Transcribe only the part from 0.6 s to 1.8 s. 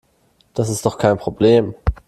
ist doch kein Problem.